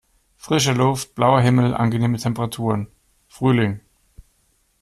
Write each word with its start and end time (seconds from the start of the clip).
Frische 0.35 0.73
Luft, 0.73 1.13
blauer 1.13 1.41
Himmel, 1.41 1.75
angenehme 1.75 2.17
Temperaturen: 2.17 2.87
Frühling! 3.27 3.81